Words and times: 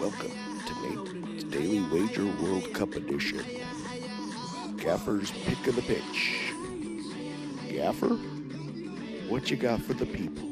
Welcome 0.00 0.30
to 0.64 0.74
Nate's 0.82 1.42
Daily 1.44 1.80
Wager 1.90 2.24
World 2.40 2.72
Cup 2.72 2.94
edition. 2.94 3.44
Gaffer's 4.76 5.32
pick 5.32 5.66
of 5.66 5.74
the 5.74 5.82
pitch. 5.82 6.52
Gaffer, 7.68 8.14
what 9.28 9.50
you 9.50 9.56
got 9.56 9.82
for 9.82 9.94
the 9.94 10.06
people? 10.06 10.47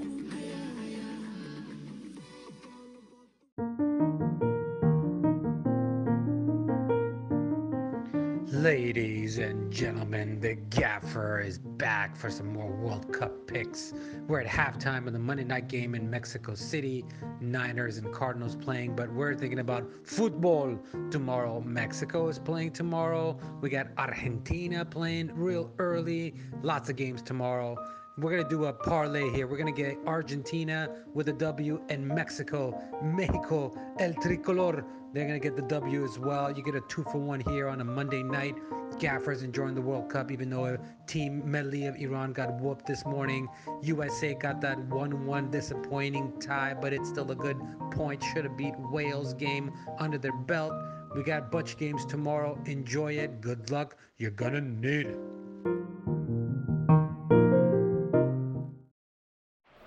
Ladies 8.61 9.37
and 9.37 9.71
gentlemen, 9.71 10.41
the 10.41 10.55
gaffer 10.55 11.41
is 11.41 11.59
back 11.59 12.17
for 12.17 12.31
some 12.31 12.55
more 12.55 12.73
World 12.73 13.13
Cup 13.13 13.47
picks. 13.47 13.93
We're 14.29 14.41
at 14.41 14.47
halftime 14.47 15.07
of 15.07 15.13
the 15.13 15.19
Monday 15.19 15.45
night 15.45 15.69
game 15.69 15.95
in 15.95 16.09
Mexico 16.09 16.55
City. 16.55 17.05
Niners 17.39 17.99
and 17.99 18.11
Cardinals 18.15 18.57
playing, 18.57 18.97
but 18.97 19.13
we're 19.13 19.35
thinking 19.35 19.59
about 19.59 19.87
football 20.05 20.79
tomorrow. 21.11 21.61
Mexico 21.61 22.29
is 22.29 22.39
playing 22.39 22.73
tomorrow. 22.73 23.39
We 23.61 23.69
got 23.69 23.89
Argentina 23.99 24.87
playing 24.87 25.33
real 25.35 25.71
early. 25.79 26.35
Lots 26.63 26.89
of 26.89 26.97
games 26.97 27.21
tomorrow. 27.21 27.77
We're 28.19 28.31
going 28.31 28.45
to 28.45 28.49
do 28.49 28.65
a 28.65 28.73
parlay 28.73 29.31
here. 29.31 29.47
We're 29.47 29.59
going 29.59 29.75
to 29.75 29.83
get 29.83 29.99
Argentina 30.07 30.89
with 31.13 31.29
a 31.29 31.35
W 31.35 31.83
and 31.91 32.09
Mexico, 32.09 32.83
Mexico, 33.03 33.75
El 33.99 34.15
Tricolor. 34.15 34.87
They're 35.13 35.27
going 35.27 35.39
to 35.39 35.49
get 35.49 35.55
the 35.55 35.69
W 35.69 36.03
as 36.03 36.19
well. 36.19 36.51
You 36.51 36.65
get 36.65 36.75
a 36.75 36.81
two 36.89 37.05
for 37.13 37.19
one 37.19 37.41
here 37.41 37.69
on 37.69 37.83
a 37.83 37.85
Monday 37.85 38.23
night. 38.23 38.55
Gaffers 38.99 39.43
enjoying 39.43 39.75
the 39.75 39.83
World 39.83 40.09
Cup, 40.09 40.33
even 40.33 40.49
though 40.49 40.65
a 40.65 40.79
Team 41.07 41.43
Melli 41.43 41.87
of 41.87 41.97
Iran 41.97 42.33
got 42.33 42.59
whooped 42.59 42.87
this 42.87 43.05
morning. 43.05 43.49
USA 43.83 44.33
got 44.33 44.63
that 44.63 44.79
1 44.79 45.27
1 45.27 45.51
disappointing 45.51 46.41
tie, 46.41 46.73
but 46.73 46.95
it's 46.95 47.11
still 47.11 47.31
a 47.33 47.37
good 47.37 47.59
point. 47.91 48.25
Should 48.33 48.45
have 48.45 48.57
beat 48.57 48.75
Wales 48.79 49.35
game 49.35 49.71
under 49.99 50.17
their 50.17 50.33
belt. 50.33 50.73
We 51.15 51.23
got 51.23 51.53
Butch 51.53 51.77
games 51.77 52.07
tomorrow. 52.07 52.59
Enjoy 52.65 53.13
it. 53.13 53.43
Good 53.43 53.71
luck. 53.71 53.99
You're 54.17 54.31
going 54.31 54.55
to 54.55 54.63
need 54.63 55.07
it. 55.07 55.36